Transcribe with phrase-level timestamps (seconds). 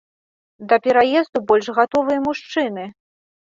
[0.71, 2.91] Да пераезду больш гатовыя мужчыны.